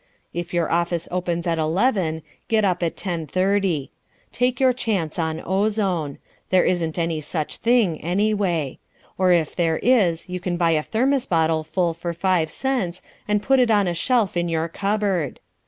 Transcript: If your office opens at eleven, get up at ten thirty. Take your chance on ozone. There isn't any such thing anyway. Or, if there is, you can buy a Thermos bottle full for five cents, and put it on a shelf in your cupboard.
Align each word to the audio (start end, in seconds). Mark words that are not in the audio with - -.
If 0.33 0.51
your 0.51 0.71
office 0.71 1.07
opens 1.11 1.45
at 1.45 1.59
eleven, 1.59 2.23
get 2.47 2.65
up 2.65 2.81
at 2.81 2.97
ten 2.97 3.27
thirty. 3.27 3.91
Take 4.31 4.59
your 4.59 4.73
chance 4.73 5.19
on 5.19 5.43
ozone. 5.45 6.17
There 6.49 6.63
isn't 6.65 6.97
any 6.97 7.21
such 7.21 7.57
thing 7.57 8.01
anyway. 8.03 8.79
Or, 9.19 9.31
if 9.31 9.55
there 9.55 9.77
is, 9.77 10.27
you 10.27 10.39
can 10.39 10.57
buy 10.57 10.71
a 10.71 10.81
Thermos 10.81 11.27
bottle 11.27 11.63
full 11.63 11.93
for 11.93 12.15
five 12.15 12.49
cents, 12.49 13.03
and 13.27 13.43
put 13.43 13.59
it 13.59 13.69
on 13.69 13.87
a 13.87 13.93
shelf 13.93 14.35
in 14.35 14.49
your 14.49 14.67
cupboard. 14.67 15.39